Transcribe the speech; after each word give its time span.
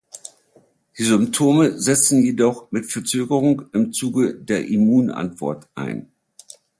Die 0.97 1.03
Symptome 1.03 1.79
setzen 1.79 2.23
jedoch 2.23 2.71
mit 2.71 2.91
Verzögerung 2.91 3.69
im 3.71 3.93
Zuge 3.93 4.33
der 4.33 4.67
Immunantwort 4.67 5.69
ein. 5.75 6.11